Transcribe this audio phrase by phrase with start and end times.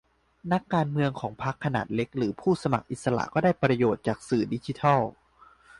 [0.51, 4.99] นักการเมืองของพรรคขนาดเล็ก หรือผู้สมัครอิสระก็ได้ประโยชน์จากสื่อดิจิทัล